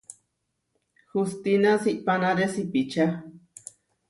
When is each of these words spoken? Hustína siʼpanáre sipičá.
Hustína 1.11 1.71
siʼpanáre 1.83 2.45
sipičá. 2.53 3.05